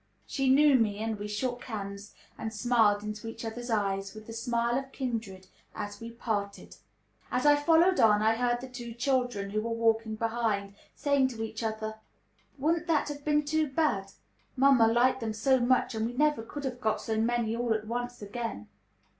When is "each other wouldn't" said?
11.43-12.87